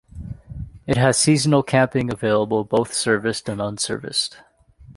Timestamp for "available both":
2.11-2.91